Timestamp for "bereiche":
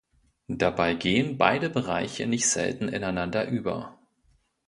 1.69-2.25